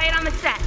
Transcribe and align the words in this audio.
quiet 0.00 0.16
on 0.16 0.24
the 0.24 0.30
set. 0.32 0.60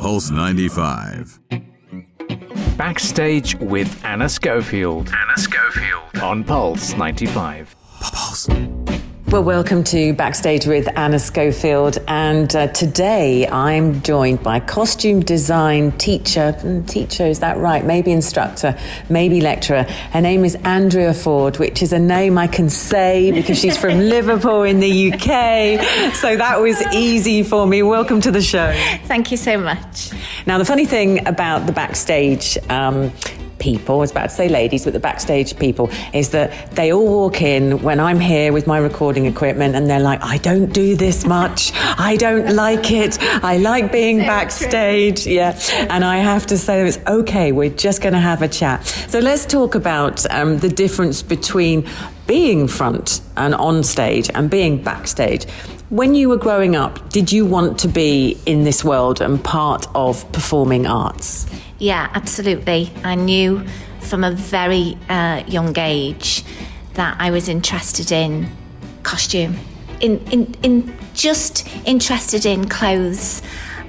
Pulse 0.00 0.30
95. 0.30 1.38
Backstage 2.76 3.56
with 3.56 4.04
Ana 4.04 4.28
Schofield. 4.28 5.10
Ana 5.12 5.36
Schofield. 5.36 6.22
On 6.22 6.42
Pulse 6.42 6.96
95. 6.96 7.76
Pulse. 8.00 8.48
Well, 9.30 9.44
welcome 9.44 9.84
to 9.84 10.12
Backstage 10.12 10.66
with 10.66 10.88
Ana 10.98 11.20
Schofield. 11.20 11.98
And 12.08 12.54
uh, 12.56 12.66
today 12.66 13.46
I'm 13.46 14.02
joined 14.02 14.42
by 14.42 14.58
costume 14.58 15.20
design 15.20 15.92
teacher. 15.92 16.52
mm, 16.58 16.84
Teacher, 16.88 17.26
is 17.26 17.38
that 17.38 17.56
right? 17.58 17.84
Maybe 17.84 18.10
instructor, 18.10 18.76
maybe 19.08 19.40
lecturer. 19.40 19.84
Her 19.84 20.20
name 20.20 20.44
is 20.44 20.56
Andrea 20.64 21.14
Forde, 21.14 21.60
which 21.60 21.80
is 21.80 21.92
a 21.92 21.98
name 22.00 22.38
I 22.38 22.48
can 22.48 22.68
say 22.68 23.30
because 23.30 23.56
she's 23.56 23.76
from 23.76 24.00
Liverpool 24.08 24.64
in 24.64 24.80
the 24.80 25.12
UK. 25.12 26.14
So 26.16 26.36
that 26.36 26.56
was 26.60 26.82
easy 26.92 27.44
for 27.44 27.68
me. 27.68 27.84
Welcome 27.84 28.20
to 28.22 28.32
the 28.32 28.42
show. 28.42 28.72
Thank 29.04 29.30
you 29.30 29.36
so 29.36 29.56
much. 29.56 30.10
Now, 30.44 30.58
the 30.58 30.64
funny 30.64 30.86
thing 30.86 31.24
about 31.28 31.66
the 31.66 31.72
backstage 31.72 32.58
um, 32.68 33.12
people, 33.60 33.96
I 33.96 33.98
was 33.98 34.10
about 34.10 34.30
to 34.30 34.34
say 34.34 34.48
ladies, 34.48 34.84
but 34.84 34.92
the 34.92 34.98
backstage 34.98 35.56
people, 35.58 35.90
is 36.12 36.30
that 36.30 36.74
they 36.74 36.92
all 36.92 37.06
walk 37.06 37.42
in 37.42 37.82
when 37.82 38.00
I'm 38.00 38.18
here 38.18 38.52
with 38.52 38.66
my 38.66 38.78
recording 38.78 39.26
equipment 39.26 39.76
and 39.76 39.88
they're 39.88 40.00
like, 40.00 40.20
I 40.22 40.38
don't 40.38 40.72
do 40.72 40.96
this 40.96 41.24
much. 41.24 41.70
I 41.74 42.16
don't 42.16 42.56
like 42.56 42.90
it. 42.90 43.18
I 43.44 43.58
like 43.58 43.92
being 43.92 44.18
backstage. 44.18 45.26
Yeah. 45.26 45.58
And 45.88 46.04
I 46.04 46.16
have 46.18 46.46
to 46.46 46.58
say, 46.58 46.86
it's 46.88 46.98
okay. 47.06 47.52
We're 47.52 47.70
just 47.70 48.02
going 48.02 48.14
to 48.14 48.20
have 48.20 48.42
a 48.42 48.48
chat. 48.48 48.86
So 48.86 49.20
let's 49.20 49.46
talk 49.46 49.74
about 49.74 50.28
um, 50.32 50.58
the 50.58 50.68
difference 50.68 51.22
between 51.22 51.88
being 52.26 52.68
front 52.68 53.20
and 53.36 53.54
on 53.54 53.82
stage 53.82 54.30
and 54.34 54.48
being 54.50 54.82
backstage. 54.82 55.46
When 55.90 56.14
you 56.14 56.28
were 56.28 56.36
growing 56.36 56.76
up, 56.76 57.10
did 57.10 57.32
you 57.32 57.44
want 57.44 57.78
to 57.80 57.88
be 57.88 58.38
in 58.46 58.62
this 58.62 58.84
world 58.84 59.20
and 59.20 59.42
part 59.42 59.86
of 59.94 60.30
performing 60.32 60.86
arts? 60.86 61.46
Yeah, 61.80 62.10
absolutely. 62.12 62.92
I 63.04 63.14
knew 63.14 63.64
from 64.00 64.22
a 64.22 64.30
very 64.30 64.98
uh, 65.08 65.42
young 65.48 65.76
age 65.78 66.44
that 66.92 67.16
I 67.18 67.30
was 67.30 67.48
interested 67.48 68.12
in 68.12 68.50
costume, 69.02 69.56
in, 70.00 70.18
in, 70.30 70.54
in 70.62 70.94
just 71.14 71.66
interested 71.86 72.44
in 72.44 72.68
clothes. 72.68 73.40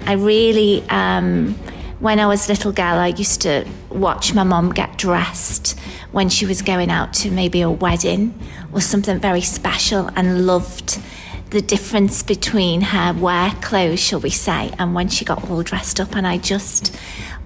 I 0.06 0.14
really, 0.14 0.84
um, 0.88 1.53
when 2.00 2.22
I 2.22 2.28
was 2.28 2.47
a 2.47 2.53
little 2.53 2.72
girl, 2.72 2.97
I 2.97 3.08
used 3.08 3.42
to 3.42 3.67
watch 3.89 4.34
my 4.34 4.44
mum 4.44 4.72
get 4.72 4.97
dressed 4.97 5.78
when 6.14 6.30
she 6.30 6.45
was 6.45 6.62
going 6.62 6.89
out 6.89 7.14
to 7.16 7.30
maybe 7.30 7.59
a 7.59 7.69
wedding 7.69 8.34
or 8.72 8.80
something 8.80 9.19
very 9.19 9.42
special 9.42 10.09
and 10.16 10.45
loved 10.45 10.97
the 11.50 11.62
difference 11.62 12.23
between 12.23 12.80
her 12.80 13.14
wear 13.19 13.52
clothes, 13.62 14.00
shall 14.00 14.22
we 14.22 14.30
say, 14.30 14.72
and 14.80 14.95
when 14.95 15.09
she 15.09 15.25
got 15.25 15.50
all 15.50 15.62
dressed 15.62 16.00
up. 16.00 16.16
And 16.16 16.25
I 16.25 16.38
just 16.38 16.95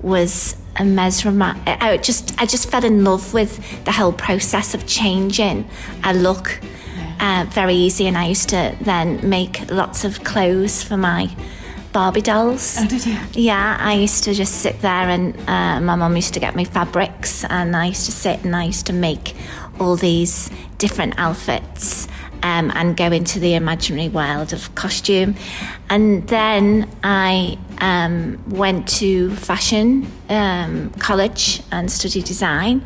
was 0.06 0.56
a 0.78 0.86
mesmerised. 0.86 1.68
I 1.68 1.98
just, 1.98 2.40
I 2.42 2.46
just 2.46 2.70
fell 2.70 2.86
in 2.86 3.04
love 3.04 3.34
with 3.34 3.84
the 3.86 3.92
whole 3.92 4.14
process 4.14 4.74
of 4.74 4.86
changing 4.86 5.68
a 6.04 6.14
look. 6.14 6.62
Uh, 7.20 7.46
very 7.50 7.74
easy, 7.74 8.08
and 8.08 8.18
I 8.18 8.28
used 8.28 8.50
to 8.50 8.76
then 8.82 9.28
make 9.28 9.72
lots 9.72 10.04
of 10.04 10.24
clothes 10.24 10.84
for 10.84 10.98
my 10.98 11.34
Barbie 11.94 12.22
dolls. 12.22 12.76
Oh, 12.78 12.86
did 12.86 13.06
you? 13.06 13.18
Yeah, 13.32 13.78
I 13.80 13.94
used 13.94 14.26
to 14.26 14.34
just 14.34 14.56
sit 14.56 14.82
there, 14.82 15.10
and 15.10 15.34
uh, 15.48 15.80
my 15.80 15.96
mum 15.96 16.16
used 16.16 16.34
to 16.34 16.42
get 16.42 16.56
me 16.56 16.66
fabrics, 16.66 17.46
and 17.46 17.74
I 17.76 17.86
used 17.88 18.06
to 18.06 18.12
sit 18.12 18.44
and 18.44 18.54
I 18.56 18.66
used 18.66 18.86
to 18.88 18.94
make 18.94 19.34
all 19.80 19.96
these 19.96 20.50
different 20.78 21.14
outfits 21.18 22.10
um, 22.44 22.72
and 22.76 22.98
go 22.98 23.06
into 23.06 23.40
the 23.40 23.56
imaginary 23.56 24.10
world 24.10 24.52
of 24.52 24.76
costume. 24.76 25.36
And 25.90 26.28
then 26.28 26.90
I 27.02 27.58
um, 27.80 28.44
went 28.50 28.88
to 29.00 29.32
fashion 29.36 30.08
um, 30.30 30.90
college 30.92 31.62
and 31.72 31.92
studied 31.92 32.26
design. 32.26 32.82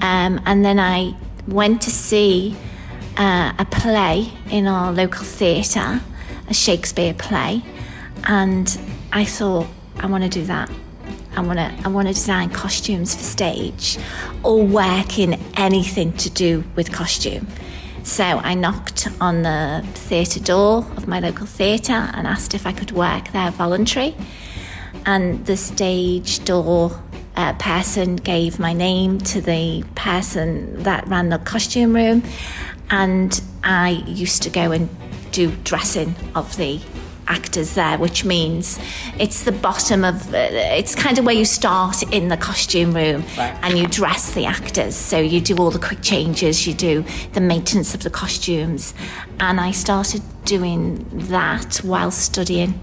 Um, 0.00 0.40
and 0.46 0.64
then 0.64 0.78
I 0.80 1.14
went 1.46 1.82
to 1.82 1.90
see 1.90 2.56
uh, 3.16 3.52
a 3.58 3.64
play 3.64 4.32
in 4.50 4.66
our 4.66 4.92
local 4.92 5.24
theatre, 5.24 6.00
a 6.48 6.54
Shakespeare 6.54 7.14
play. 7.14 7.62
And 8.24 8.78
I 9.12 9.24
thought, 9.24 9.66
I 9.98 10.06
want 10.06 10.24
to 10.24 10.30
do 10.30 10.44
that. 10.46 10.70
I 11.34 11.40
want 11.40 11.58
to 11.58 11.72
I 11.84 11.88
want 11.88 12.08
to 12.08 12.14
design 12.14 12.50
costumes 12.50 13.14
for 13.14 13.22
stage 13.22 13.98
or 14.42 14.62
work 14.66 15.18
in 15.18 15.40
anything 15.56 16.12
to 16.18 16.28
do 16.28 16.62
with 16.76 16.92
costume. 16.92 17.46
So 18.04 18.24
I 18.24 18.54
knocked 18.54 19.08
on 19.20 19.42
the 19.42 19.84
theatre 19.94 20.40
door 20.40 20.78
of 20.96 21.08
my 21.08 21.20
local 21.20 21.46
theatre 21.46 22.10
and 22.14 22.26
asked 22.26 22.52
if 22.54 22.66
I 22.66 22.72
could 22.72 22.90
work 22.92 23.32
there 23.32 23.50
voluntary. 23.50 24.16
And 25.06 25.44
the 25.46 25.56
stage 25.56 26.44
door 26.44 27.00
uh, 27.36 27.54
person 27.54 28.16
gave 28.16 28.58
my 28.58 28.72
name 28.72 29.18
to 29.18 29.40
the 29.40 29.84
person 29.94 30.82
that 30.82 31.06
ran 31.08 31.30
the 31.30 31.38
costume 31.38 31.94
room, 31.94 32.22
and 32.90 33.40
I 33.64 34.02
used 34.06 34.42
to 34.42 34.50
go 34.50 34.72
and 34.72 34.88
do 35.32 35.50
dressing 35.64 36.14
of 36.34 36.56
the 36.56 36.80
actors 37.28 37.74
there, 37.74 37.98
which 37.98 38.24
means 38.24 38.78
it's 39.18 39.44
the 39.44 39.52
bottom 39.52 40.04
of 40.04 40.32
uh, 40.34 40.38
it's 40.78 40.94
kind 40.94 41.18
of 41.18 41.24
where 41.24 41.34
you 41.34 41.44
start 41.44 42.02
in 42.12 42.28
the 42.28 42.36
costume 42.36 42.92
room 42.92 43.24
Right. 43.38 43.54
and 43.62 43.78
you 43.78 43.86
dress 43.86 44.32
the 44.34 44.44
actors. 44.46 44.94
So 44.94 45.18
you 45.18 45.40
do 45.40 45.56
all 45.56 45.70
the 45.70 45.78
quick 45.78 46.02
changes, 46.02 46.66
you 46.66 46.74
do 46.74 47.04
the 47.32 47.40
maintenance 47.40 47.94
of 47.94 48.02
the 48.02 48.10
costumes, 48.10 48.94
and 49.40 49.60
I 49.60 49.70
started 49.72 50.22
doing 50.44 51.06
that 51.28 51.76
while 51.84 52.10
studying 52.10 52.78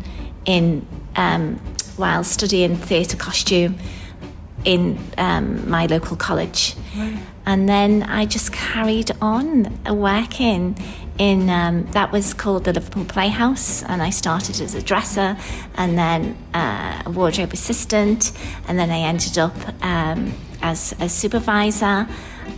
in 0.45 0.85
um, 1.15 1.59
while 1.97 2.23
studying 2.23 2.77
theatre 2.77 3.17
costume 3.17 3.77
in 4.65 4.97
um, 5.17 5.69
my 5.69 5.85
local 5.85 6.15
college. 6.17 6.75
And 7.45 7.67
then 7.67 8.03
I 8.03 8.25
just 8.25 8.51
carried 8.53 9.11
on 9.21 9.79
working 9.89 10.75
in, 11.19 11.49
um, 11.49 11.85
that 11.91 12.11
was 12.11 12.33
called 12.33 12.63
the 12.63 12.73
Liverpool 12.73 13.05
Playhouse. 13.05 13.83
And 13.83 14.01
I 14.01 14.09
started 14.09 14.59
as 14.61 14.73
a 14.73 14.81
dresser 14.81 15.37
and 15.75 15.97
then 15.97 16.35
uh, 16.53 17.03
a 17.05 17.09
wardrobe 17.11 17.53
assistant. 17.53 18.31
And 18.67 18.79
then 18.79 18.89
I 18.89 18.99
ended 18.99 19.37
up 19.37 19.55
um, 19.83 20.33
as 20.61 20.95
a 20.99 21.07
supervisor. 21.07 22.07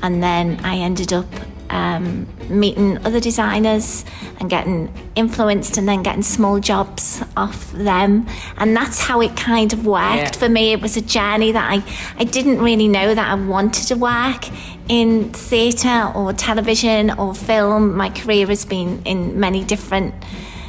And 0.04 0.24
then 0.24 0.62
I 0.64 0.78
ended 0.78 1.12
up 1.12 1.26
um, 1.72 2.28
meeting 2.50 2.98
other 3.06 3.20
designers 3.20 4.06
and 4.40 4.50
getting 4.50 4.92
influenced 5.16 5.78
and 5.78 5.88
then 5.88 6.04
getting 6.04 6.22
small 6.22 6.60
jobs 6.60 7.24
off 7.38 7.72
them. 7.72 8.28
And 8.58 8.76
that's 8.76 9.00
how 9.00 9.22
it 9.22 9.36
kind 9.38 9.72
of 9.74 9.86
worked 9.86 10.36
Yeah. 10.36 10.40
for 10.42 10.50
me. 10.50 10.74
It 10.74 10.82
was 10.82 10.98
a 10.98 11.02
journey 11.02 11.52
that 11.54 11.72
I, 11.72 11.84
I 12.20 12.26
didn't 12.26 12.60
really 12.62 12.88
know 12.88 13.16
that 13.16 13.28
I 13.32 13.36
wanted 13.36 13.88
to 13.88 13.96
work 13.96 14.46
in 14.90 15.32
theatre 15.32 16.12
or 16.14 16.34
television 16.34 17.12
or 17.12 17.34
film. 17.34 17.96
My 17.96 18.10
career 18.10 18.48
has 18.48 18.66
been 18.66 19.02
in 19.06 19.40
many 19.40 19.64
different 19.64 20.14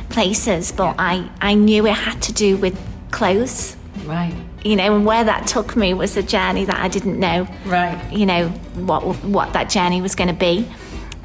places, 0.08 0.72
but 0.72 0.94
I, 0.98 1.28
I 1.40 1.54
knew 1.54 1.86
it 1.86 1.94
had 1.94 2.22
to 2.22 2.32
do 2.32 2.56
with 2.56 2.78
clothes. 3.10 3.76
Right. 4.06 4.34
You 4.64 4.76
know, 4.76 4.94
and 4.94 5.04
where 5.04 5.24
that 5.24 5.46
took 5.46 5.74
me 5.76 5.92
was 5.94 6.16
a 6.16 6.22
journey 6.22 6.64
that 6.64 6.78
I 6.78 6.88
didn't 6.88 7.18
know 7.18 7.48
Right. 7.64 8.00
you 8.12 8.26
know 8.26 8.48
what 8.74 9.02
what 9.24 9.52
that 9.54 9.68
journey 9.70 10.00
was 10.00 10.14
going 10.14 10.28
to 10.28 10.34
be. 10.34 10.68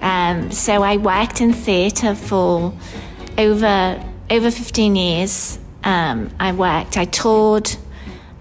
Um, 0.01 0.51
so 0.51 0.83
I 0.83 0.97
worked 0.97 1.41
in 1.41 1.53
theatre 1.53 2.15
for 2.15 2.73
over 3.37 4.03
over 4.29 4.51
15 4.51 4.95
years. 4.95 5.59
Um, 5.83 6.29
I 6.39 6.51
worked, 6.51 6.97
I 6.97 7.05
toured 7.05 7.75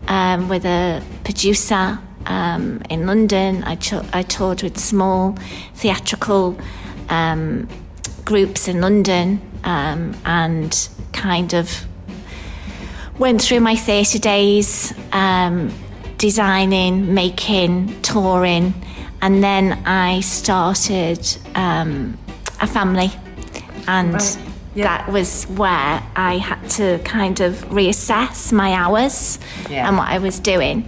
um, 0.09 0.49
with 0.49 0.65
a 0.65 1.03
producer 1.25 1.99
um, 2.27 2.83
in 2.91 3.06
London. 3.06 3.62
I, 3.65 3.77
tou- 3.77 4.05
I 4.12 4.22
toured 4.22 4.62
with 4.62 4.78
small 4.78 5.37
theatrical 5.75 6.59
um, 7.09 7.69
groups 8.25 8.67
in 8.67 8.81
London 8.81 9.41
um, 9.62 10.17
and 10.25 10.88
kind 11.12 11.55
of 11.55 11.87
went 13.19 13.41
through 13.41 13.61
my 13.61 13.76
theatre 13.76 14.19
days, 14.19 14.93
designing, 16.19 17.14
making, 17.14 18.02
touring, 18.02 18.75
and 19.22 19.42
then 19.42 19.82
I 19.86 20.20
started 20.20 21.20
um, 21.54 22.16
a 22.60 22.66
family, 22.66 23.10
and 23.86 24.14
Right. 24.14 24.38
Yeah. 24.74 24.84
that 24.84 25.12
was 25.12 25.44
where 25.44 26.02
I 26.16 26.38
had 26.38 26.68
to 26.70 26.98
kind 27.04 27.40
of 27.40 27.52
reassess 27.70 28.52
my 28.52 28.72
hours 28.72 29.38
Yeah. 29.70 29.88
and 29.88 29.96
what 29.96 30.08
I 30.08 30.18
was 30.18 30.38
doing, 30.38 30.84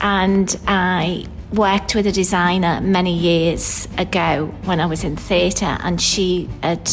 and 0.00 0.56
I 0.68 1.26
worked 1.52 1.94
with 1.94 2.06
a 2.06 2.12
designer 2.12 2.80
many 2.80 3.12
years 3.16 3.88
ago 3.98 4.52
when 4.64 4.80
I 4.80 4.86
was 4.86 5.04
in 5.04 5.16
theatre, 5.16 5.76
and 5.82 6.00
she 6.00 6.48
had 6.62 6.88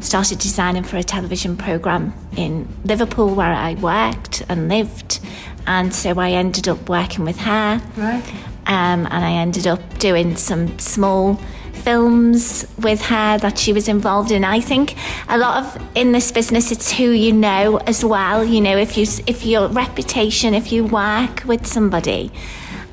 started 0.00 0.38
designing 0.38 0.82
for 0.82 0.96
a 0.96 1.02
television 1.02 1.56
programme 1.56 2.14
in 2.36 2.66
Liverpool 2.84 3.34
where 3.34 3.52
I 3.52 3.74
worked 3.74 4.42
and 4.48 4.68
lived. 4.68 5.20
And 5.66 5.94
so 5.94 6.18
I 6.18 6.30
ended 6.30 6.66
up 6.68 6.88
working 6.88 7.24
with 7.26 7.38
her. 7.40 7.80
Right. 7.98 8.24
Um, 8.70 9.08
and 9.10 9.24
I 9.24 9.32
ended 9.32 9.66
up 9.66 9.98
doing 9.98 10.36
some 10.36 10.78
small 10.78 11.40
films 11.72 12.66
with 12.78 13.00
her 13.02 13.38
that 13.38 13.58
she 13.58 13.72
was 13.72 13.88
involved 13.88 14.30
in. 14.30 14.44
I 14.44 14.60
think 14.60 14.94
a 15.28 15.36
lot 15.36 15.64
of 15.64 15.96
in 15.96 16.12
this 16.12 16.30
business, 16.30 16.70
it's 16.70 16.92
who 16.92 17.10
you 17.10 17.32
know 17.32 17.78
as 17.78 18.04
well. 18.04 18.44
You 18.44 18.60
know, 18.60 18.76
if 18.76 18.96
you 18.96 19.06
if 19.26 19.44
your 19.44 19.68
reputation, 19.68 20.54
if 20.54 20.70
you 20.70 20.84
work 20.84 21.42
with 21.44 21.66
somebody 21.66 22.30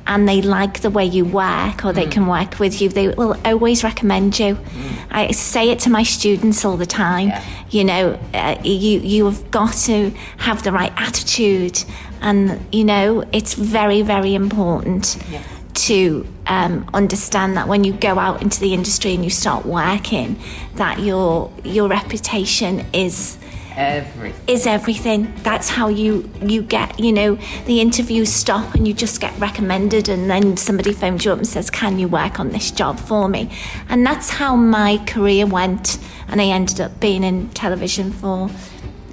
and 0.08 0.26
they 0.28 0.40
like 0.40 0.80
the 0.80 0.90
way 0.90 1.04
you 1.04 1.24
work 1.24 1.84
or 1.84 1.92
they 1.92 2.06
mm. 2.06 2.12
can 2.12 2.26
work 2.26 2.58
with 2.58 2.80
you, 2.80 2.88
they 2.88 3.08
will 3.08 3.36
always 3.44 3.84
recommend 3.84 4.38
you. 4.38 4.54
Mm. 4.54 5.06
I 5.10 5.30
say 5.32 5.70
it 5.70 5.78
to 5.80 5.90
my 5.90 6.02
students 6.02 6.64
all 6.64 6.76
the 6.76 6.86
time. 6.86 7.28
Yeah. 7.28 7.44
You 7.70 7.84
know, 7.84 8.20
uh, 8.34 8.56
you 8.64 9.00
you 9.00 9.26
have 9.26 9.50
got 9.50 9.74
to 9.84 10.10
have 10.38 10.62
the 10.64 10.72
right 10.72 10.92
attitude, 10.96 11.84
and 12.20 12.66
you 12.72 12.84
know 12.84 13.22
it's 13.32 13.54
very 13.54 14.02
very 14.02 14.34
important. 14.34 15.18
Yeah. 15.30 15.42
To 15.86 16.26
um, 16.46 16.88
understand 16.92 17.56
that 17.56 17.68
when 17.68 17.84
you 17.84 17.92
go 17.92 18.18
out 18.18 18.42
into 18.42 18.58
the 18.58 18.74
industry 18.74 19.14
and 19.14 19.22
you 19.22 19.30
start 19.30 19.64
working, 19.64 20.40
that 20.74 21.00
your 21.00 21.52
your 21.62 21.88
reputation 21.88 22.84
is 22.92 23.38
everything 23.76 24.42
is 24.48 24.66
everything. 24.66 25.32
That's 25.42 25.68
how 25.68 25.88
you 25.88 26.28
you 26.42 26.62
get 26.62 26.98
you 26.98 27.12
know 27.12 27.38
the 27.66 27.80
interviews 27.80 28.32
stop 28.32 28.74
and 28.74 28.88
you 28.88 28.94
just 28.94 29.20
get 29.20 29.38
recommended 29.38 30.08
and 30.08 30.28
then 30.28 30.56
somebody 30.56 30.92
phones 30.92 31.24
you 31.24 31.32
up 31.32 31.38
and 31.38 31.46
says 31.46 31.70
can 31.70 31.98
you 31.98 32.08
work 32.08 32.40
on 32.40 32.50
this 32.50 32.70
job 32.70 32.98
for 32.98 33.28
me? 33.28 33.50
And 33.88 34.04
that's 34.04 34.30
how 34.30 34.56
my 34.56 34.98
career 35.06 35.46
went 35.46 35.98
and 36.28 36.40
i 36.40 36.44
ended 36.44 36.80
up 36.80 37.00
being 37.00 37.24
in 37.24 37.48
television 37.50 38.12
for 38.12 38.50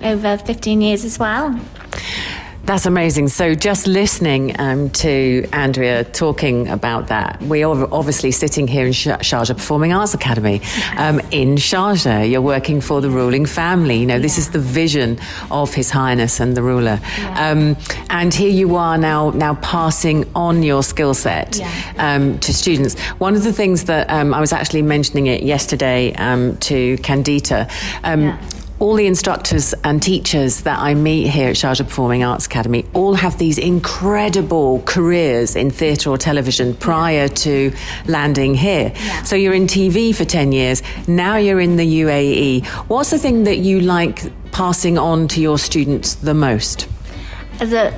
over 0.03 0.38
15 0.38 0.81
years 0.81 1.06
as 1.06 1.17
well 1.17 1.59
that's 2.65 2.88
amazing. 2.88 3.27
So, 3.27 3.53
just 3.53 3.85
listening 3.85 4.59
um, 4.59 4.89
to 4.91 5.47
Andrea 5.53 6.03
talking 6.03 6.67
about 6.67 7.07
that, 7.09 7.39
we 7.44 7.63
are 7.63 7.88
obviously 7.94 8.31
sitting 8.31 8.67
here 8.67 8.85
in 8.85 8.91
Sharjah 8.91 9.56
Performing 9.56 9.94
Arts 9.94 10.13
Academy 10.15 10.62
um, 10.97 11.19
in 11.31 11.56
Sharjah. 11.56 12.29
You're 12.29 12.41
working 12.41 12.81
for 12.81 13.01
the 13.01 13.09
ruling 13.09 13.45
family. 13.45 13.97
You 13.97 14.07
know, 14.07 14.15
yeah. 14.15 14.21
this 14.21 14.38
is 14.39 14.50
the 14.50 14.59
vision 14.59 15.19
of 15.51 15.73
His 15.73 15.91
Highness 15.91 16.39
and 16.39 16.57
the 16.57 16.63
ruler. 16.63 17.00
Yeah. 17.19 17.51
Um, 17.51 17.77
and 18.09 18.33
here 18.33 18.50
you 18.50 18.75
are 18.75 18.97
now, 18.97 19.29
now 19.29 19.56
passing 19.56 20.29
on 20.33 20.63
your 20.63 20.81
skill 20.81 21.13
set 21.13 21.57
yeah. 21.57 21.94
Um, 21.97 22.39
to 22.39 22.53
students. 22.53 23.00
One 23.19 23.35
of 23.35 23.44
the 23.44 23.53
things 23.53 23.83
that 23.85 24.09
um, 24.09 24.33
I 24.33 24.39
was 24.39 24.51
actually 24.51 24.81
mentioning 24.81 25.27
it 25.27 25.44
yesterday 25.44 26.13
um, 26.15 26.57
to 26.57 26.97
Candida 26.97 27.67
all 28.80 28.95
the 28.95 29.07
instructors 29.07 29.74
and 29.83 30.04
teachers 30.04 30.62
that 30.62 30.80
I 30.80 30.94
meet 30.94 31.27
here 31.27 31.50
at 31.50 31.56
Sharjah 31.56 31.86
Performing 31.86 32.24
Arts 32.24 32.45
Academy 32.45 32.86
all 32.94 33.13
have 33.13 33.38
these 33.38 33.57
incredible 33.57 34.81
careers 34.86 35.56
in 35.56 35.72
theatre 35.72 36.10
or 36.10 36.18
television 36.18 36.75
prior 36.75 37.30
to 37.30 37.74
landing 38.07 38.54
here. 38.54 38.92
Yeah. 38.94 39.24
So 39.24 39.36
you're 39.36 39.54
in 39.54 39.68
TV 39.68 40.13
for 40.13 40.25
10 40.25 40.51
years, 40.51 40.83
now 41.07 41.38
you're 41.38 41.62
in 41.62 41.77
the 41.77 42.01
UAE. 42.01 42.66
What's 42.89 43.12
the 43.12 43.18
thing 43.18 43.45
that 43.45 43.57
you 43.57 43.80
like 43.80 44.24
passing 44.51 44.98
on 44.98 45.30
to 45.30 45.42
your 45.42 45.57
students 45.57 46.16
the 46.16 46.33
most? 46.33 46.88
The 47.60 47.94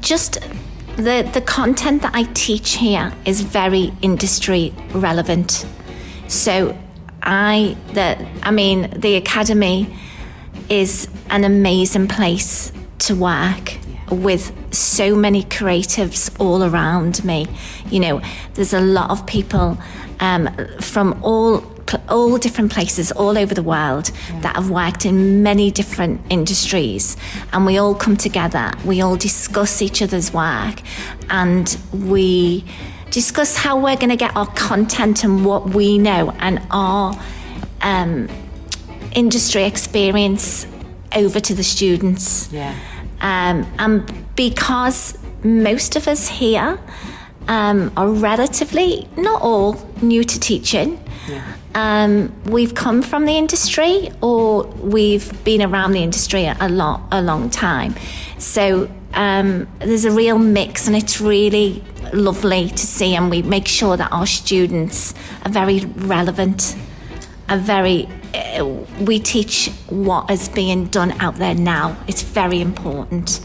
just 0.00 0.38
the 0.96 1.28
the 1.32 1.40
content 1.40 2.02
that 2.02 2.14
I 2.14 2.24
teach 2.34 2.74
here 2.74 3.12
is 3.24 3.40
very 3.40 3.92
industry 4.02 4.72
relevant. 4.92 5.66
So 6.28 6.76
I 7.22 7.76
the 7.94 8.28
I 8.44 8.52
mean 8.52 8.90
the 8.90 9.16
academy 9.16 9.92
is 10.70 11.08
an 11.28 11.44
amazing 11.44 12.08
place 12.08 12.72
to 13.00 13.14
work 13.14 13.76
with 14.10 14.52
so 14.74 15.14
many 15.14 15.42
creatives 15.44 16.34
all 16.40 16.62
around 16.62 17.24
me. 17.24 17.46
You 17.90 18.00
know, 18.00 18.22
there's 18.54 18.72
a 18.72 18.80
lot 18.80 19.10
of 19.10 19.26
people 19.26 19.78
um, 20.20 20.48
from 20.80 21.20
all 21.22 21.64
all 22.08 22.38
different 22.38 22.70
places 22.70 23.10
all 23.10 23.36
over 23.36 23.52
the 23.52 23.64
world 23.64 24.12
yeah. 24.28 24.40
that 24.42 24.54
have 24.54 24.70
worked 24.70 25.04
in 25.04 25.42
many 25.42 25.72
different 25.72 26.20
industries 26.30 27.16
and 27.52 27.66
we 27.66 27.78
all 27.78 27.96
come 27.96 28.16
together 28.16 28.70
we 28.84 29.00
all 29.00 29.16
discuss 29.16 29.82
each 29.82 30.00
other's 30.00 30.32
work 30.32 30.80
and 31.30 31.76
we 31.92 32.64
discuss 33.10 33.56
how 33.56 33.76
we're 33.76 33.96
going 33.96 34.10
to 34.10 34.14
get 34.14 34.34
our 34.36 34.46
content 34.52 35.24
and 35.24 35.44
what 35.44 35.70
we 35.70 35.98
know 35.98 36.30
and 36.38 36.62
our 36.70 37.12
um, 37.82 38.28
industry 39.12 39.64
experience 39.64 40.66
over 41.14 41.40
to 41.40 41.54
the 41.54 41.64
students. 41.64 42.50
Yeah. 42.52 42.74
Um, 43.20 43.70
and 43.78 44.34
because 44.36 45.18
most 45.44 45.96
of 45.96 46.08
us 46.08 46.28
here 46.28 46.78
um, 47.48 47.92
are 47.96 48.08
relatively, 48.08 49.08
not 49.16 49.42
all, 49.42 49.74
new 50.02 50.24
to 50.24 50.40
teaching. 50.40 51.02
Yeah. 51.28 51.54
Um, 51.74 52.32
we've 52.44 52.74
come 52.74 53.02
from 53.02 53.26
the 53.26 53.36
industry 53.36 54.10
or 54.20 54.64
we've 54.64 55.44
been 55.44 55.62
around 55.62 55.92
the 55.92 56.02
industry 56.02 56.46
a 56.46 56.68
lot, 56.68 57.02
a 57.12 57.22
long 57.22 57.50
time. 57.50 57.94
So 58.38 58.90
um, 59.14 59.68
there's 59.78 60.04
a 60.04 60.10
real 60.10 60.38
mix 60.38 60.86
and 60.86 60.96
it's 60.96 61.20
really 61.20 61.82
lovely 62.12 62.68
to 62.70 62.86
see 62.86 63.14
and 63.14 63.30
we 63.30 63.42
make 63.42 63.68
sure 63.68 63.96
that 63.96 64.10
our 64.10 64.26
students 64.26 65.14
are 65.44 65.50
very 65.50 65.80
relevant, 65.80 66.76
are 67.48 67.58
very 67.58 68.08
Uh, 68.34 68.64
we 69.00 69.18
teach 69.18 69.70
what 69.88 70.30
is 70.30 70.48
being 70.48 70.86
done 70.86 71.12
out 71.20 71.36
there 71.36 71.54
now. 71.54 71.96
It's 72.06 72.22
very 72.22 72.60
important. 72.60 73.40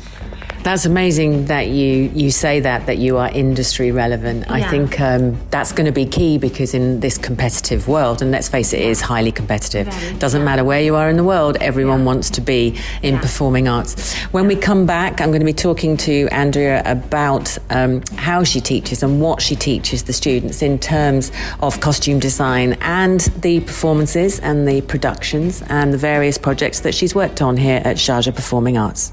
That's 0.66 0.88
amazing 0.88 1.46
that 1.46 1.68
you 1.68 2.10
you 2.16 2.32
say 2.32 2.60
that 2.62 2.88
that 2.88 2.98
you 2.98 3.18
are 3.18 3.30
industry 3.30 3.92
relevant. 3.92 4.46
Yeah. 4.48 4.54
I 4.54 4.62
think 4.64 5.00
um, 5.00 5.38
that's 5.52 5.72
going 5.72 5.86
to 5.86 5.92
be 5.92 6.08
key 6.08 6.40
because 6.40 6.74
in 6.74 7.02
this 7.02 7.20
competitive 7.20 7.88
world, 7.88 8.24
and 8.24 8.32
let's 8.32 8.50
face 8.50 8.74
it, 8.74 8.80
it 8.80 8.90
is 8.90 9.00
highly 9.00 9.32
competitive. 9.32 9.86
Very, 9.86 10.18
Doesn't 10.18 10.42
yeah. 10.42 10.46
matter 10.46 10.64
where 10.64 10.82
you 10.82 10.96
are 10.96 11.08
in 11.08 11.18
the 11.18 11.24
world, 11.24 11.56
everyone 11.62 12.00
yeah. 12.00 12.06
wants 12.06 12.32
to 12.32 12.42
be 12.42 12.80
in 13.04 13.20
performing 13.20 13.68
arts. 13.68 14.16
When 14.32 14.48
we 14.48 14.56
come 14.56 14.88
back, 14.88 15.22
I'm 15.22 15.30
going 15.30 15.46
to 15.46 15.46
be 15.46 15.54
talking 15.54 15.98
to 15.98 16.28
Andrea 16.32 16.82
about 16.84 17.56
um, 17.70 18.02
how 18.16 18.44
she 18.44 18.60
teaches 18.60 19.04
and 19.04 19.22
what 19.22 19.44
she 19.44 19.56
teaches 19.56 20.06
the 20.06 20.14
students 20.14 20.64
in 20.64 20.80
terms 20.80 21.32
of 21.60 21.80
costume 21.80 22.18
design 22.18 22.76
and 22.82 23.20
the 23.20 23.60
performances 23.60 24.40
and 24.40 24.68
the 24.68 24.82
productions 24.82 25.62
and 25.70 25.94
the 25.94 26.00
various 26.00 26.40
projects 26.40 26.80
that 26.80 26.96
she's 26.96 27.14
worked 27.14 27.40
on 27.40 27.56
here 27.56 27.84
at 27.86 27.98
Sharjah 27.98 28.34
Performing 28.34 28.80
Arts. 28.80 29.12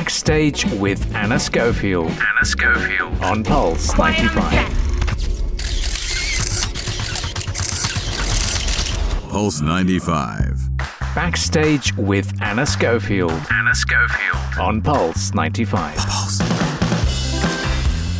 Backstage 0.00 0.64
with 0.80 1.14
Ana 1.14 1.38
Schofield. 1.38 2.10
Ana 2.10 2.42
Schofield. 2.42 3.22
On 3.22 3.44
Pulse 3.44 3.94
95. 3.98 4.50
Pulse 9.28 9.60
95. 9.60 10.58
Backstage 11.14 11.94
with 11.98 12.32
Ana 12.40 12.64
Schofield. 12.64 13.38
Ana 13.50 13.74
Schofield. 13.74 14.58
On 14.58 14.80
Pulse 14.80 15.34
95. 15.34 15.96
Pulse. 15.98 16.59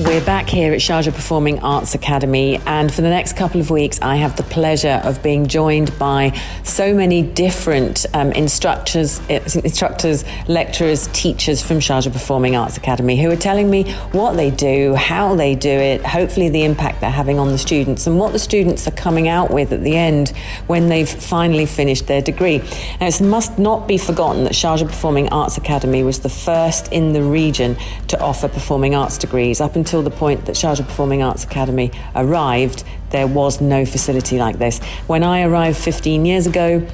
We're 0.00 0.24
back 0.24 0.48
here 0.48 0.72
at 0.72 0.80
Sharjah 0.80 1.12
Performing 1.12 1.58
Arts 1.58 1.94
Academy, 1.94 2.58
and 2.64 2.90
for 2.90 3.02
the 3.02 3.10
next 3.10 3.34
couple 3.34 3.60
of 3.60 3.68
weeks, 3.68 4.00
I 4.00 4.16
have 4.16 4.34
the 4.34 4.42
pleasure 4.44 4.98
of 5.04 5.22
being 5.22 5.46
joined 5.46 5.98
by 5.98 6.30
so 6.62 6.94
many 6.94 7.20
different 7.20 8.06
um, 8.14 8.32
instructors, 8.32 9.20
instructors, 9.28 10.24
lecturers, 10.48 11.08
teachers 11.08 11.60
from 11.60 11.80
Sharjah 11.80 12.10
Performing 12.10 12.56
Arts 12.56 12.78
Academy 12.78 13.20
who 13.20 13.30
are 13.30 13.36
telling 13.36 13.68
me 13.68 13.92
what 14.12 14.36
they 14.36 14.50
do, 14.50 14.94
how 14.94 15.34
they 15.34 15.54
do 15.54 15.68
it, 15.68 16.02
hopefully 16.02 16.48
the 16.48 16.64
impact 16.64 17.02
they're 17.02 17.10
having 17.10 17.38
on 17.38 17.48
the 17.48 17.58
students, 17.58 18.06
and 18.06 18.18
what 18.18 18.32
the 18.32 18.38
students 18.38 18.88
are 18.88 18.92
coming 18.92 19.28
out 19.28 19.50
with 19.50 19.70
at 19.70 19.82
the 19.82 19.98
end 19.98 20.30
when 20.66 20.88
they've 20.88 21.10
finally 21.10 21.66
finished 21.66 22.06
their 22.06 22.22
degree. 22.22 22.56
Now, 23.02 23.08
it 23.08 23.20
must 23.20 23.58
not 23.58 23.86
be 23.86 23.98
forgotten 23.98 24.44
that 24.44 24.54
Sharjah 24.54 24.86
Performing 24.86 25.28
Arts 25.28 25.58
Academy 25.58 26.02
was 26.02 26.20
the 26.20 26.30
first 26.30 26.90
in 26.90 27.12
the 27.12 27.22
region 27.22 27.76
to 28.08 28.18
offer 28.18 28.48
performing 28.48 28.94
arts 28.94 29.18
degrees 29.18 29.60
up 29.60 29.76
until 29.76 29.89
until 29.90 30.02
the 30.02 30.16
point 30.16 30.44
that 30.44 30.54
Sharjah 30.54 30.86
Performing 30.86 31.20
Arts 31.20 31.42
Academy 31.42 31.90
arrived, 32.14 32.84
there 33.10 33.26
was 33.26 33.60
no 33.60 33.84
facility 33.84 34.38
like 34.38 34.56
this. 34.56 34.78
When 35.08 35.24
I 35.24 35.42
arrived 35.42 35.78
15 35.78 36.24
years 36.24 36.46
ago, 36.46 36.86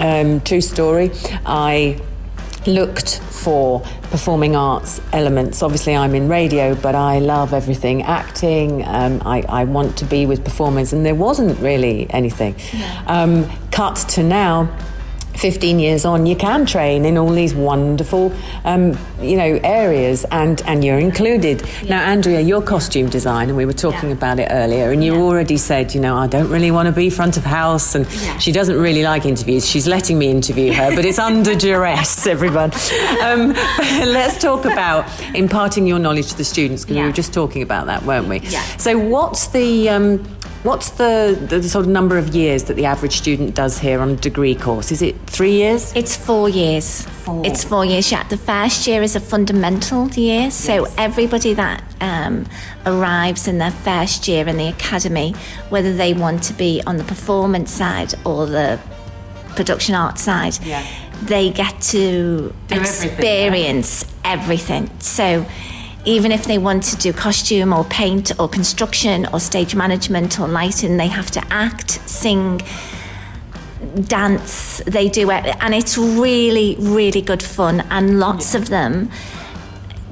um, 0.00 0.40
true 0.40 0.60
story, 0.60 1.12
I 1.46 2.00
looked 2.66 3.20
for 3.20 3.82
performing 4.10 4.56
arts 4.56 5.00
elements. 5.12 5.62
Obviously, 5.62 5.94
I'm 5.94 6.12
in 6.16 6.28
radio, 6.28 6.74
but 6.74 6.96
I 6.96 7.20
love 7.20 7.54
everything 7.54 8.02
acting. 8.02 8.84
Um, 8.84 9.22
I, 9.24 9.42
I, 9.48 9.62
want 9.62 9.96
to 9.98 10.04
be 10.04 10.26
with 10.26 10.42
performers, 10.44 10.92
and 10.92 11.06
there 11.06 11.14
wasn't 11.14 11.56
really 11.60 12.10
anything. 12.10 12.56
Yeah. 12.72 13.04
Um, 13.06 13.48
cut 13.70 13.94
to 14.14 14.24
now 14.24 14.76
15 15.40 15.78
years 15.78 16.04
on, 16.04 16.26
you 16.26 16.36
can 16.36 16.66
train 16.66 17.06
in 17.06 17.16
all 17.16 17.30
these 17.30 17.54
wonderful, 17.54 18.32
um, 18.64 18.96
you 19.20 19.36
know, 19.36 19.58
areas, 19.64 20.24
and 20.30 20.60
and 20.66 20.84
you're 20.84 20.98
included. 20.98 21.62
Yeah. 21.82 21.88
Now, 21.88 22.10
Andrea, 22.10 22.40
your 22.40 22.60
costume 22.60 23.08
design, 23.08 23.48
and 23.48 23.56
we 23.56 23.64
were 23.64 23.72
talking 23.72 24.10
yeah. 24.10 24.16
about 24.16 24.38
it 24.38 24.48
earlier, 24.50 24.92
and 24.92 25.02
you 25.02 25.14
yeah. 25.14 25.20
already 25.20 25.56
said, 25.56 25.94
you 25.94 26.00
know, 26.00 26.14
I 26.16 26.26
don't 26.26 26.50
really 26.50 26.70
want 26.70 26.86
to 26.86 26.92
be 26.92 27.08
front 27.08 27.38
of 27.38 27.44
house, 27.44 27.94
and 27.94 28.06
she 28.40 28.52
doesn't 28.52 28.78
really 28.78 29.02
like 29.02 29.24
interviews. 29.24 29.66
She's 29.66 29.86
letting 29.86 30.18
me 30.18 30.30
interview 30.30 30.72
her, 30.74 30.94
but 30.94 31.06
it's 31.06 31.18
under 31.30 31.54
duress, 31.54 32.26
everyone. 32.26 32.72
Um, 33.22 33.52
let's 34.18 34.40
talk 34.40 34.66
about 34.66 35.06
imparting 35.34 35.86
your 35.86 35.98
knowledge 35.98 36.28
to 36.32 36.36
the 36.36 36.44
students 36.44 36.84
because 36.84 36.96
we 36.98 37.02
were 37.02 37.12
just 37.12 37.32
talking 37.32 37.62
about 37.62 37.86
that, 37.86 38.02
weren't 38.02 38.28
we? 38.28 38.40
Yeah. 38.40 38.62
So, 38.76 38.98
what's 38.98 39.48
the 39.48 39.88
um, 39.88 40.22
What's 40.62 40.90
the, 40.90 41.38
the 41.48 41.62
sort 41.62 41.86
of 41.86 41.90
number 41.90 42.18
of 42.18 42.34
years 42.34 42.64
that 42.64 42.74
the 42.74 42.84
average 42.84 43.16
student 43.16 43.54
does 43.54 43.78
here 43.78 43.98
on 44.00 44.10
a 44.10 44.16
degree 44.16 44.54
course? 44.54 44.92
Is 44.92 45.00
it 45.00 45.16
three 45.26 45.52
years? 45.52 45.90
It's 45.96 46.14
four 46.14 46.50
years. 46.50 47.00
Four. 47.02 47.46
It's 47.46 47.64
four 47.64 47.86
years. 47.86 48.12
Yeah, 48.12 48.24
the 48.28 48.36
first 48.36 48.86
year 48.86 49.02
is 49.02 49.16
a 49.16 49.20
fundamental 49.20 50.10
year, 50.10 50.50
so 50.50 50.86
everybody 50.98 51.54
that 51.54 51.82
um, 52.02 52.44
arrives 52.84 53.48
in 53.48 53.56
their 53.56 53.70
first 53.70 54.28
year 54.28 54.46
in 54.46 54.58
the 54.58 54.68
academy, 54.68 55.32
whether 55.70 55.94
they 55.96 56.12
want 56.12 56.42
to 56.44 56.52
be 56.52 56.82
on 56.86 56.98
the 56.98 57.04
performance 57.04 57.70
side 57.70 58.12
or 58.26 58.44
the 58.44 58.78
production 59.56 59.94
art 59.94 60.18
side, 60.18 60.58
Yeah. 60.62 60.86
they 61.22 61.48
get 61.48 61.80
to 61.80 62.52
Do 62.68 62.74
everything, 62.74 63.10
experience 63.12 64.04
everything. 64.26 64.90
So. 64.98 65.46
Even 66.04 66.32
if 66.32 66.44
they 66.44 66.58
want 66.58 66.82
to 66.84 66.96
do 66.96 67.12
costume 67.12 67.72
or 67.72 67.84
paint 67.84 68.32
or 68.40 68.48
construction 68.48 69.26
or 69.32 69.40
stage 69.40 69.74
management 69.74 70.40
or 70.40 70.48
lighting, 70.48 70.96
they 70.96 71.08
have 71.08 71.30
to 71.32 71.44
act, 71.50 72.00
sing, 72.08 72.60
dance 74.02 74.82
they 74.86 75.08
do 75.08 75.30
it. 75.30 75.56
And 75.60 75.74
it's 75.74 75.96
really 75.98 76.76
really 76.78 77.20
good 77.20 77.42
fun. 77.42 77.80
And 77.90 78.18
lots 78.18 78.54
of 78.54 78.68
them 78.68 79.10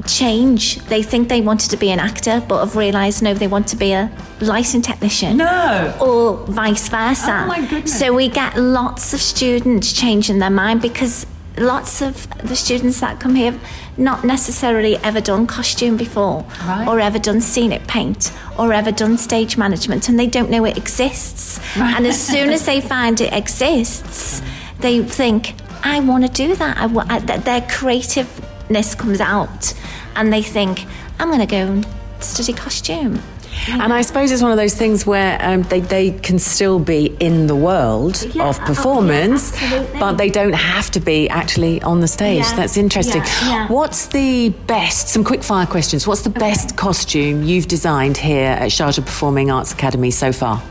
change. 0.06 0.76
They 0.86 1.02
think 1.02 1.28
they 1.28 1.40
wanted 1.40 1.70
to 1.70 1.76
be 1.76 1.90
an 1.90 1.98
actor 1.98 2.42
but 2.48 2.60
have 2.64 2.76
realized 2.76 3.22
no 3.22 3.34
they 3.34 3.46
want 3.46 3.68
to 3.68 3.76
be 3.76 3.92
a 3.92 4.10
lighting 4.40 4.82
technician. 4.82 5.36
No. 5.36 5.96
or 6.00 6.36
vice 6.46 6.88
versa. 6.88 7.42
Oh, 7.44 7.46
my 7.46 7.60
goodness. 7.66 7.98
so 7.98 8.14
we 8.14 8.28
get 8.28 8.56
lots 8.56 9.12
of 9.12 9.20
students 9.20 9.92
changing 9.92 10.38
their 10.38 10.50
mind 10.50 10.82
because 10.82 11.26
lots 11.56 12.00
of 12.02 12.28
the 12.46 12.56
students 12.56 13.00
that 13.00 13.20
come 13.20 13.34
here 13.34 13.58
not 13.98 14.24
necessarily 14.24 14.96
ever 14.98 15.20
done 15.20 15.46
costume 15.46 15.96
before 15.96 16.44
Right. 16.66 16.86
or 16.88 17.00
ever 17.00 17.18
done 17.18 17.40
scenic 17.40 17.86
paint 17.86 18.32
or 18.58 18.72
ever 18.72 18.92
done 18.92 19.18
stage 19.18 19.56
management 19.58 20.08
and 20.08 20.18
they 20.18 20.26
don't 20.26 20.50
know 20.50 20.64
it 20.64 20.76
exists. 20.78 21.58
And 21.76 22.06
as 22.06 22.20
soon 22.20 22.50
as 22.50 22.64
they 22.66 22.80
find 22.80 23.20
it 23.20 23.32
exists 23.32 24.40
they 24.80 25.02
think 25.02 25.54
i 25.82 25.98
want 26.00 26.24
to 26.24 26.30
do 26.46 26.54
that. 26.54 26.76
I 26.78 26.86
wa- 26.86 27.02
uh, 27.02 27.06
I- 27.14 27.18
that 27.20 27.44
their 27.44 27.62
creativeness 27.62 28.94
comes 28.94 29.20
out 29.20 29.74
and 30.16 30.32
they 30.32 30.42
think 30.42 30.84
i'm 31.18 31.28
going 31.28 31.40
to 31.40 31.46
go 31.46 31.56
and 31.72 31.86
study 32.20 32.52
costume 32.52 33.20
And 33.68 33.92
I 33.92 34.02
suppose 34.02 34.30
it's 34.30 34.42
one 34.42 34.50
of 34.50 34.56
those 34.56 34.74
things 34.74 35.06
where 35.06 35.38
um, 35.40 35.62
they, 35.64 35.80
they 35.80 36.12
can 36.12 36.38
still 36.38 36.78
be 36.78 37.06
in 37.20 37.46
the 37.46 37.56
world 37.56 38.22
Yeah, 38.34 38.48
of 38.48 38.58
oh, 38.60 38.64
performance, 38.66 39.60
yeah, 39.60 39.86
but 39.98 40.14
they 40.16 40.30
don't 40.30 40.54
have 40.54 40.90
to 40.92 41.00
be 41.00 41.28
actually 41.28 41.82
on 41.82 42.00
the 42.00 42.08
stage. 42.08 42.44
Yeah, 42.44 42.56
That's 42.56 42.76
interesting. 42.76 43.22
yeah, 43.22 43.48
yeah. 43.48 43.68
What's 43.68 44.06
the 44.06 44.50
best, 44.66 45.08
some 45.08 45.24
quick 45.24 45.42
fire 45.42 45.66
questions, 45.66 46.06
what's 46.06 46.22
the 46.22 46.30
best 46.30 46.76
costume 46.76 47.42
you've 47.44 47.68
designed 47.68 48.16
here 48.16 48.50
at 48.52 48.70
Sharjah 48.70 49.04
Performing 49.04 49.50
Arts 49.50 49.72
Academy 49.72 50.10
so 50.10 50.32
far? 50.32 50.62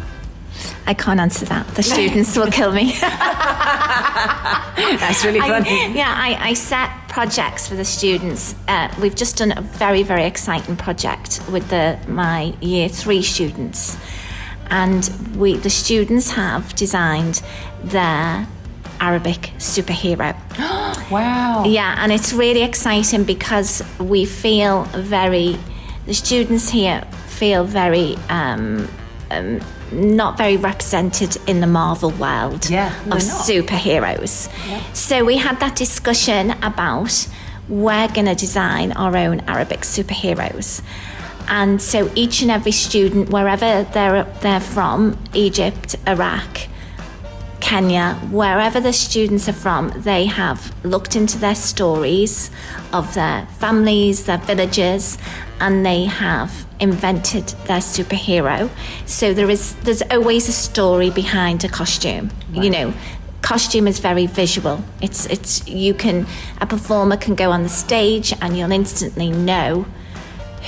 i 0.87 0.93
can't 0.93 1.19
answer 1.19 1.45
that 1.45 1.67
the 1.75 1.83
students 1.83 2.35
will 2.35 2.49
kill 2.49 2.71
me 2.71 2.93
That's 4.77 5.25
really 5.25 5.39
fun. 5.39 5.63
I, 5.65 5.91
yeah, 5.95 6.13
I, 6.15 6.49
I 6.49 6.53
set 6.53 6.89
projects 7.17 7.67
for 7.67 7.73
the 7.73 7.83
students. 7.83 8.53
Uh, 8.67 8.93
we've 9.01 9.15
just 9.15 9.37
done 9.37 9.51
a 9.57 9.61
very, 9.61 10.03
very 10.03 10.23
exciting 10.23 10.75
project 10.75 11.41
with 11.51 11.67
the 11.69 11.97
my 12.07 12.53
year 12.61 12.87
three 12.87 13.23
students, 13.23 13.97
and 14.67 15.09
we 15.35 15.57
the 15.57 15.69
students 15.71 16.29
have 16.29 16.75
designed 16.75 17.41
their 17.83 18.45
Arabic 18.99 19.51
superhero. 19.57 20.35
wow. 21.09 21.63
Yeah, 21.65 21.95
and 21.97 22.11
it's 22.11 22.33
really 22.33 22.61
exciting 22.61 23.23
because 23.23 23.81
we 23.99 24.23
feel 24.23 24.83
very, 24.93 25.57
the 26.05 26.13
students 26.13 26.69
here 26.69 27.01
feel 27.25 27.63
very 27.63 28.15
um, 28.29 28.87
um, 29.31 29.59
not 29.91 30.37
very 30.37 30.57
represented 30.57 31.37
in 31.47 31.59
the 31.61 31.67
Marvel 31.67 32.11
world 32.11 32.69
Yeah, 32.69 32.93
of 33.03 33.07
not. 33.07 33.21
superheroes. 33.21 34.49
So 34.95 35.23
we 35.25 35.37
had 35.37 35.59
that 35.59 35.75
discussion 35.75 36.51
about 36.63 37.27
we're 37.69 38.07
going 38.09 38.25
to 38.27 38.35
design 38.35 38.91
our 38.93 39.15
own 39.17 39.41
Arabic 39.41 39.81
superheroes. 39.81 40.81
And 41.49 41.81
so 41.81 42.11
each 42.15 42.41
and 42.41 42.51
every 42.51 42.71
student, 42.71 43.29
wherever 43.29 43.83
they're, 43.93 44.23
they're 44.41 44.59
from, 44.59 45.17
Egypt, 45.33 45.95
Iraq, 46.05 46.67
Kenya, 47.67 48.13
wherever 48.31 48.79
the 48.79 48.93
students 48.93 49.49
are 49.49 49.59
from, 49.65 49.91
they 49.97 50.23
have 50.23 50.73
looked 50.85 51.17
into 51.17 51.37
their 51.37 51.53
stories 51.53 52.49
of 52.93 53.13
their 53.13 53.45
families, 53.59 54.23
their 54.23 54.37
villages, 54.37 55.17
and 55.59 55.85
they 55.85 56.05
have 56.05 56.65
invented 56.79 57.43
their 57.65 57.81
superhero. 57.81 58.69
So 59.05 59.33
there 59.33 59.49
is 59.49 59.75
there's 59.83 60.01
always 60.03 60.47
a 60.47 60.53
story 60.53 61.09
behind 61.09 61.65
a 61.65 61.67
costume. 61.67 62.31
You 62.53 62.69
know, 62.69 62.93
costume 63.41 63.85
is 63.85 63.99
very 63.99 64.27
visual. 64.27 64.81
It's 65.01 65.25
it's 65.25 65.67
you 65.67 65.93
can 65.93 66.25
a 66.61 66.65
performer 66.65 67.17
can 67.17 67.35
go 67.35 67.51
on 67.51 67.63
the 67.63 67.69
stage 67.85 68.33
and 68.41 68.57
you'll 68.57 68.71
instantly 68.71 69.29
know 69.29 69.85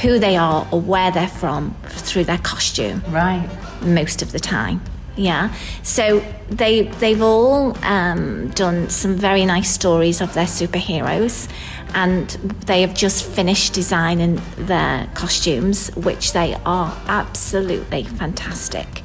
who 0.01 0.19
they 0.19 0.35
are 0.35 0.67
or 0.69 0.81
where 0.81 1.11
they're 1.11 1.29
from 1.29 1.75
through 1.85 2.25
their 2.25 2.39
costume 2.39 3.01
Right. 3.07 3.47
most 3.81 4.21
of 4.21 4.33
the 4.33 4.39
time. 4.41 4.81
Yeah, 5.19 5.53
so 5.83 6.23
they 6.49 6.83
they've 6.83 7.21
all 7.21 7.77
um, 7.83 8.51
done 8.51 8.89
some 8.89 9.15
very 9.15 9.45
nice 9.45 9.69
stories 9.69 10.21
of 10.21 10.33
their 10.33 10.45
superheroes, 10.45 11.49
and 11.93 12.29
they 12.65 12.79
have 12.79 12.93
just 12.93 13.25
finished 13.25 13.73
designing 13.73 14.39
their 14.55 15.09
costumes, 15.15 15.93
which 15.97 16.31
they 16.31 16.55
are 16.65 16.97
absolutely 17.07 18.03
fantastic. 18.03 19.03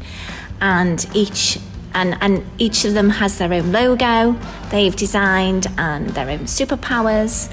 And 0.60 1.04
each 1.14 1.58
and 1.94 2.16
and 2.20 2.44
each 2.58 2.84
of 2.84 2.94
them 2.94 3.10
has 3.10 3.38
their 3.38 3.52
own 3.52 3.72
logo 3.72 4.36
they've 4.70 4.94
designed 4.94 5.66
and 5.78 6.10
their 6.10 6.30
own 6.30 6.44
superpowers, 6.46 7.50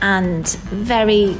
and 0.00 0.48
very 0.72 1.38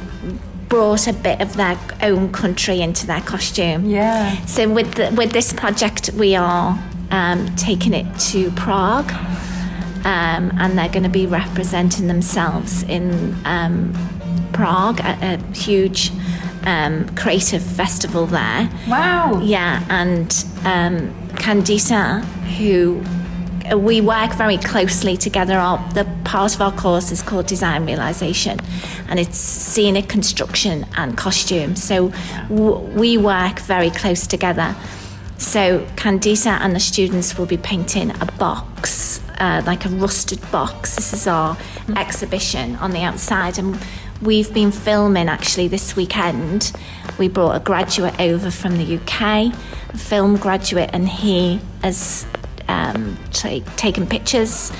brought 0.73 1.07
a 1.07 1.13
bit 1.13 1.39
of 1.39 1.55
their 1.55 1.77
own 2.01 2.31
country 2.31 2.81
into 2.81 3.05
their 3.05 3.21
costume. 3.21 3.85
Yeah. 3.85 4.43
So 4.47 4.67
with 4.67 4.95
the, 4.95 5.13
with 5.15 5.31
this 5.31 5.53
project, 5.53 6.09
we 6.13 6.35
are 6.35 6.79
um, 7.11 7.55
taking 7.55 7.93
it 7.93 8.07
to 8.31 8.49
Prague, 8.53 9.11
um, 10.03 10.51
and 10.57 10.75
they're 10.75 10.89
going 10.89 11.03
to 11.03 11.09
be 11.09 11.27
representing 11.27 12.07
themselves 12.07 12.81
in 12.81 13.35
um, 13.45 13.93
Prague 14.51 14.99
at 15.01 15.21
a 15.21 15.37
huge 15.55 16.11
um, 16.63 17.07
creative 17.15 17.61
festival 17.61 18.25
there. 18.25 18.67
Wow. 18.87 19.41
Yeah, 19.43 19.85
and 19.89 20.43
um, 20.65 21.13
Candida, 21.35 22.21
who 22.57 22.99
we 23.71 24.01
work 24.01 24.33
very 24.33 24.57
closely 24.57 25.17
together. 25.17 25.55
Our, 25.55 25.77
the 25.93 26.05
part 26.25 26.55
of 26.55 26.61
our 26.61 26.71
course 26.71 27.11
is 27.11 27.21
called 27.21 27.47
Design 27.47 27.85
Realization, 27.85 28.59
and 29.07 29.19
it's 29.19 29.37
scenic 29.37 30.09
construction 30.09 30.85
and 30.97 31.17
costume. 31.17 31.75
So 31.75 32.09
w- 32.49 32.79
we 32.97 33.17
work 33.17 33.59
very 33.59 33.89
close 33.89 34.27
together. 34.27 34.75
So 35.37 35.85
Candida 35.95 36.57
and 36.61 36.75
the 36.75 36.79
students 36.79 37.37
will 37.37 37.45
be 37.45 37.57
painting 37.57 38.11
a 38.21 38.25
box, 38.37 39.21
uh, 39.39 39.61
like 39.65 39.85
a 39.85 39.89
rusted 39.89 40.39
box. 40.51 40.95
This 40.95 41.13
is 41.13 41.27
our 41.27 41.57
exhibition 41.95 42.75
on 42.77 42.91
the 42.91 43.01
outside, 43.01 43.57
and 43.57 43.79
we've 44.21 44.53
been 44.53 44.71
filming 44.71 45.29
actually 45.29 45.67
this 45.67 45.95
weekend. 45.95 46.71
We 47.17 47.27
brought 47.27 47.55
a 47.55 47.59
graduate 47.59 48.19
over 48.19 48.51
from 48.51 48.77
the 48.77 48.97
UK, 48.97 49.53
a 49.93 49.97
film 49.97 50.37
graduate, 50.37 50.89
and 50.93 51.07
he 51.07 51.59
has 51.81 52.25
um, 52.67 53.17
ta- 53.31 53.59
taken 53.75 54.07
pictures 54.07 54.71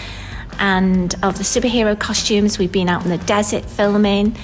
and 0.60 1.16
of 1.24 1.38
the 1.38 1.44
superhero 1.44 1.98
costumes. 1.98 2.58
We've 2.58 2.72
been 2.72 2.90
out 2.90 3.04
in 3.04 3.10
the 3.10 3.18
desert 3.20 3.66
filming, 3.66 4.36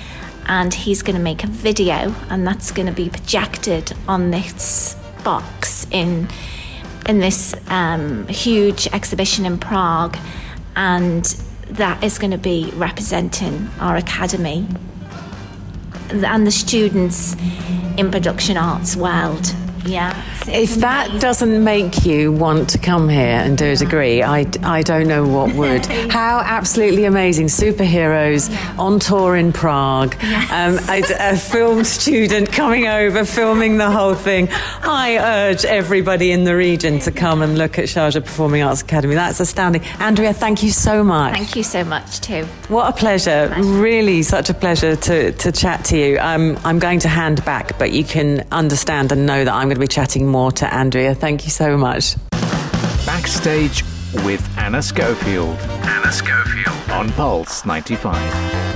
and 0.47 0.73
he's 0.73 1.01
going 1.01 1.15
to 1.15 1.21
make 1.21 1.43
a 1.43 1.47
video, 1.47 2.13
and 2.29 2.45
that's 2.45 2.71
going 2.71 2.87
to 2.87 2.93
be 2.93 3.09
projected 3.09 3.93
on 4.07 4.31
this 4.31 4.95
box 5.23 5.87
in 5.91 6.27
in 7.07 7.19
this 7.19 7.55
um, 7.67 8.27
huge 8.27 8.87
exhibition 8.87 9.45
in 9.45 9.57
Prague, 9.57 10.17
and 10.75 11.25
that 11.69 12.03
is 12.03 12.17
going 12.17 12.31
to 12.31 12.37
be 12.37 12.71
representing 12.75 13.69
our 13.79 13.95
academy 13.95 14.67
and 16.11 16.45
the 16.45 16.51
students 16.51 17.35
in 17.97 18.11
production 18.11 18.57
arts 18.57 18.95
world. 18.95 19.53
Yeah. 19.85 20.13
If 20.51 20.75
that 20.77 21.21
doesn't 21.21 21.63
make 21.63 22.05
you 22.05 22.31
want 22.31 22.69
to 22.71 22.79
come 22.79 23.07
here 23.07 23.19
and 23.19 23.57
do 23.57 23.71
a 23.71 23.75
degree, 23.75 24.23
I, 24.23 24.47
I 24.63 24.81
don't 24.81 25.07
know 25.07 25.27
what 25.27 25.53
would. 25.55 25.85
How 26.11 26.39
absolutely 26.39 27.05
amazing. 27.05 27.47
Superheroes 27.47 28.49
on 28.79 28.99
tour 28.99 29.35
in 29.35 29.53
Prague. 29.53 30.15
Um, 30.51 30.79
a, 30.89 31.03
a 31.19 31.37
film 31.37 31.83
student 31.83 32.51
coming 32.51 32.87
over, 32.87 33.25
filming 33.25 33.77
the 33.77 33.91
whole 33.91 34.15
thing. 34.15 34.49
I 34.51 35.17
urge 35.19 35.65
everybody 35.65 36.31
in 36.31 36.45
the 36.45 36.55
region 36.55 36.99
to 36.99 37.11
come 37.11 37.41
and 37.41 37.57
look 37.57 37.77
at 37.77 37.85
Sharjah 37.85 38.25
Performing 38.25 38.63
Arts 38.63 38.81
Academy. 38.81 39.15
That's 39.15 39.39
astounding. 39.39 39.83
Andrea, 39.99 40.33
thank 40.33 40.63
you 40.63 40.71
so 40.71 41.03
much. 41.03 41.35
Thank 41.35 41.55
you 41.55 41.63
so 41.63 41.83
much 41.83 42.21
too. 42.21 42.45
What 42.69 42.89
a 42.89 42.97
pleasure. 42.97 43.53
Really, 43.59 44.23
such 44.23 44.49
a 44.49 44.53
pleasure 44.53 44.95
to, 44.95 45.31
to 45.31 45.51
chat 45.51 45.85
to 45.85 45.97
you. 45.97 46.17
Um, 46.19 46.57
I'm 46.63 46.79
going 46.79 46.99
to 47.01 47.07
hand 47.07 47.45
back, 47.45 47.77
but 47.77 47.91
you 47.91 48.03
can 48.03 48.45
understand 48.51 49.11
and 49.11 49.25
know 49.25 49.45
that 49.45 49.53
I'm 49.53 49.67
going 49.67 49.75
to 49.75 49.79
be 49.79 49.87
chatting 49.87 50.27
more 50.39 50.51
to 50.53 50.73
Andrea. 50.73 51.13
Thank 51.13 51.43
you 51.43 51.51
so 51.51 51.75
much. 51.75 52.15
Backstage 53.05 53.83
with 54.23 54.41
Ana 54.57 54.81
Schofield 54.81 55.57
Ana 55.83 56.11
Schofield. 56.13 56.91
on 56.91 57.11
Pulse 57.11 57.65
95. 57.65 58.68